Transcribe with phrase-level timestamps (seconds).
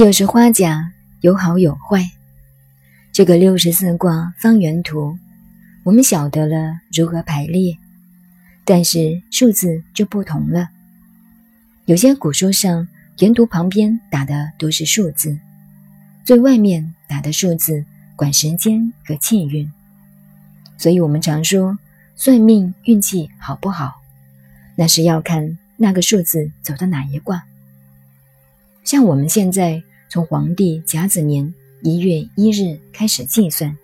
[0.00, 2.10] 六十花甲有好有坏，
[3.12, 5.18] 这个六十四卦方圆图，
[5.82, 7.76] 我们晓得了如何排列，
[8.64, 10.70] 但是数字就不同了。
[11.84, 12.88] 有些古书上
[13.18, 15.38] 原图旁边打的都是数字，
[16.24, 17.84] 最外面打的数字
[18.16, 19.70] 管时间和气运，
[20.78, 21.78] 所以我们常说
[22.16, 24.00] 算命运气好不好，
[24.76, 27.44] 那是要看那个数字走到哪一卦。
[28.82, 33.78] 像我们现在从皇帝甲子年一月一日开始计算，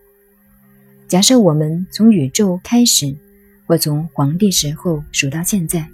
[1.06, 3.14] 假设我们从宇宙开始，
[3.64, 5.86] 或从皇帝时候数到现在，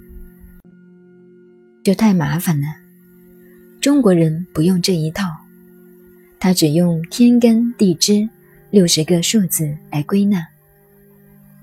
[1.83, 2.67] 就太麻烦了。
[3.79, 5.29] 中国人不用这一套，
[6.39, 8.27] 他只用天干地支
[8.71, 10.47] 六十个数字来归纳，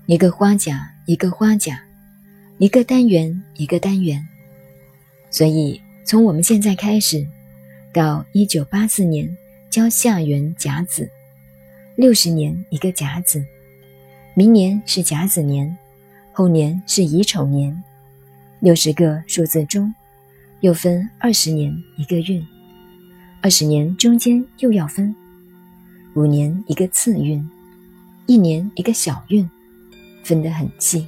[0.05, 1.83] 一个花甲一个花甲，
[2.57, 4.25] 一个单元一个单元，
[5.29, 5.81] 所以。
[6.03, 7.25] 从我们现在开始，
[7.93, 9.37] 到一九八四年
[9.69, 11.09] 交下元甲子，
[11.95, 13.43] 六十年一个甲子，
[14.33, 15.77] 明年是甲子年，
[16.31, 17.83] 后年是乙丑年，
[18.61, 19.93] 六十个数字中，
[20.61, 22.45] 又分二十年一个运，
[23.41, 25.13] 二十年中间又要分。
[26.13, 27.45] 五年一个次运，
[28.25, 29.49] 一年一个小运，
[30.23, 31.05] 分得很细。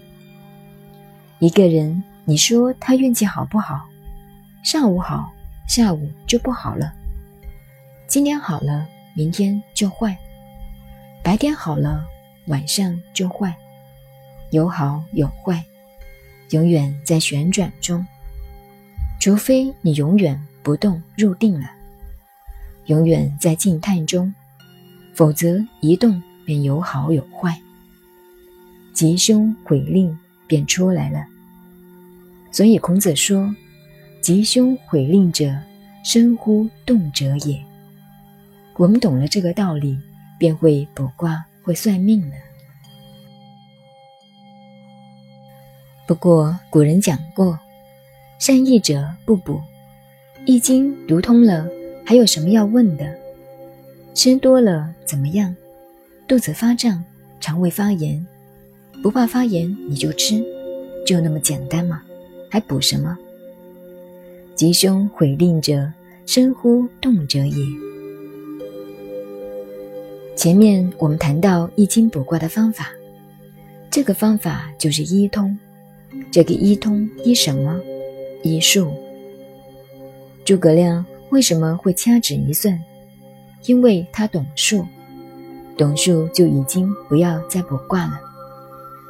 [1.40, 3.86] 一个人，你说他运气好不好？
[4.64, 5.34] 上午好，
[5.68, 6.94] 下午就不好了。
[8.08, 10.16] 今天好了，明天就坏；
[11.24, 12.06] 白天好了，
[12.48, 13.56] 晚上就坏。
[14.52, 15.64] 有好有坏，
[16.52, 18.06] 永远在旋转中。
[19.20, 21.72] 除非你永远不动入定了，
[22.86, 24.32] 永远在静态中，
[25.16, 27.60] 否则一动便有好有坏，
[28.94, 31.26] 吉凶毁令便出来了。
[32.52, 33.56] 所以孔子说。
[34.24, 35.54] 吉凶毁令者，
[36.02, 37.62] 生乎动者也。
[38.78, 40.00] 我们懂了这个道理，
[40.40, 42.36] 便会卜卦、会算命了。
[46.08, 47.60] 不过古人讲过，
[48.40, 49.62] 善易者不卜。
[50.46, 51.68] 易经读通了，
[52.06, 53.14] 还有什么要问的？
[54.14, 55.54] 吃多了怎么样？
[56.30, 57.04] 肚子发胀，
[57.42, 58.26] 肠胃发炎，
[59.02, 60.42] 不怕发炎你就吃，
[61.06, 62.02] 就那么简单吗？
[62.50, 63.18] 还补什么？
[64.56, 65.92] 吉凶毁令者，
[66.28, 67.66] 生乎动者也。
[70.36, 72.90] 前面我们谈到易经卜卦的方法，
[73.90, 75.58] 这个方法就是一通。
[76.32, 77.80] 这个一通一什么？
[78.44, 78.94] 一数。
[80.46, 82.80] 诸葛亮为什么会掐指一算？
[83.66, 84.86] 因为他懂数，
[85.76, 88.20] 懂数就已经不要再卜卦了。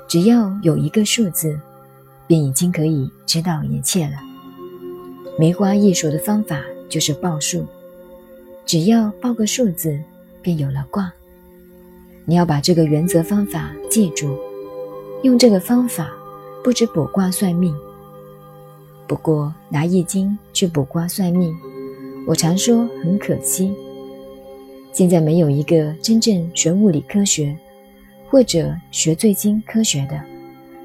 [0.08, 1.60] 只要有一个数字，
[2.28, 4.14] 便已经可以知道一切了。
[5.36, 7.66] 梅花易数的方法就是报数，
[8.68, 10.00] 只要报个数字，
[10.44, 11.12] 便有了卦。
[12.26, 14.38] 你要把这个原则方法记住，
[15.24, 16.14] 用这个方法
[16.64, 17.76] 不止卜卦算命。
[19.08, 21.56] 不过拿易经去卜卦算命，
[22.28, 23.74] 我常说很可惜。
[24.92, 27.58] 现在没有一个真正学物理科学
[28.30, 30.22] 或者学最精科学的，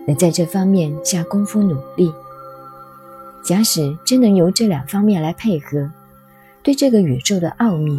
[0.07, 2.11] 能在这方面下功夫努力。
[3.45, 5.91] 假使真能由这两方面来配合，
[6.63, 7.99] 对这个宇宙的奥秘，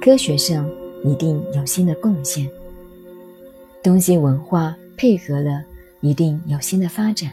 [0.00, 0.68] 科学上
[1.02, 2.48] 一定有新的贡献。
[3.82, 5.62] 东西文化配合了，
[6.00, 7.32] 一定有新的发展。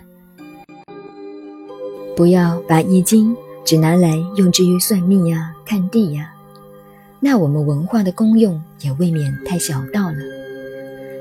[2.16, 6.33] 不要把易经只拿来用之于算命呀、看地呀，
[7.19, 10.18] 那我们文化的功用也未免太小道了。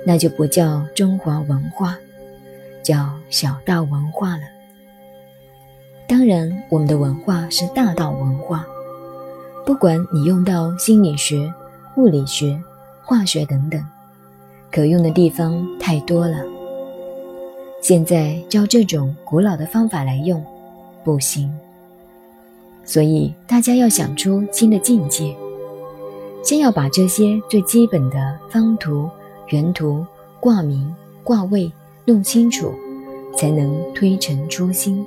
[0.06, 1.98] 那就不叫中华文化，
[2.82, 4.42] 叫小道文化了。
[6.10, 8.66] 当然，我们的文化是大道文化，
[9.65, 11.54] 不管你用到心理学、
[11.97, 12.60] 物理学、
[13.04, 13.81] 化学等等，
[14.72, 16.44] 可用的地方太多了。
[17.81, 20.44] 现在照这种古老的方法来用，
[21.04, 21.48] 不行。
[22.84, 25.33] 所以大家要想出新的境界，
[26.42, 29.09] 先要把这些最基本的方图、
[29.51, 30.04] 原图、
[30.41, 30.92] 卦名、
[31.22, 31.71] 卦位
[32.04, 32.74] 弄清楚，
[33.36, 35.07] 才能推陈出新。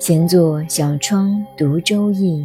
[0.00, 2.40] 闲坐小窗读《周易》，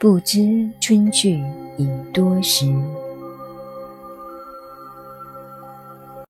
[0.00, 1.40] 不知春去
[1.78, 2.66] 已多时。